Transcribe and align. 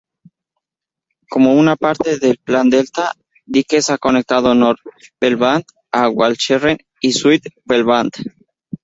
Como 1.29 1.53
una 1.53 1.75
parte 1.75 2.17
del 2.17 2.39
Plan 2.39 2.71
Delta, 2.71 3.05
diques 3.57 3.91
han 3.91 3.99
conectado 4.05 4.55
Noord-Beveland 4.55 5.65
a 5.91 6.09
Walcheren 6.09 6.79
y 7.01 7.13
Zuid-Beveland. 7.13 8.11